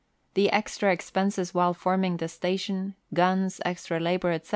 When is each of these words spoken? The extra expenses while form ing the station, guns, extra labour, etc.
The 0.33 0.49
extra 0.49 0.91
expenses 0.91 1.53
while 1.53 1.75
form 1.75 2.03
ing 2.05 2.17
the 2.17 2.27
station, 2.27 2.95
guns, 3.13 3.61
extra 3.65 3.99
labour, 3.99 4.31
etc. 4.31 4.49